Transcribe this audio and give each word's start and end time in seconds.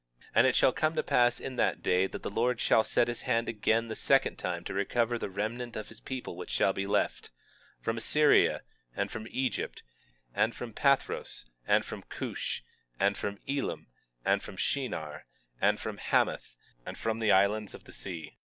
21:11 0.29 0.29
And 0.33 0.47
it 0.47 0.55
shall 0.55 0.73
come 0.73 0.95
to 0.95 1.03
pass 1.03 1.39
in 1.39 1.55
that 1.57 1.83
day 1.83 2.07
that 2.07 2.23
the 2.23 2.31
Lord 2.31 2.59
shall 2.59 2.83
set 2.83 3.07
his 3.07 3.21
hand 3.21 3.47
again 3.47 3.87
the 3.87 3.95
second 3.95 4.37
time 4.37 4.63
to 4.63 4.73
recover 4.73 5.19
the 5.19 5.29
remnant 5.29 5.75
of 5.75 5.89
his 5.89 5.99
people 6.01 6.35
which 6.35 6.49
shall 6.49 6.73
be 6.73 6.87
left, 6.87 7.29
from 7.79 7.97
Assyria, 7.97 8.63
and 8.95 9.11
from 9.11 9.27
Egypt, 9.29 9.83
and 10.33 10.55
from 10.55 10.73
Pathros, 10.73 11.45
and 11.67 11.85
from 11.85 12.01
Cush, 12.09 12.63
and 12.99 13.15
from 13.15 13.37
Elam, 13.47 13.89
and 14.25 14.41
from 14.41 14.57
Shinar, 14.57 15.27
and 15.61 15.79
from 15.79 15.97
Hamath, 15.97 16.55
and 16.83 16.97
from 16.97 17.19
the 17.19 17.31
islands 17.31 17.75
of 17.75 17.83
the 17.83 17.93
sea. 17.93 18.39